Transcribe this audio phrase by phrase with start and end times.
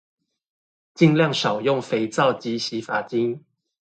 [0.95, 3.45] 儘量少用肥皂及洗髮精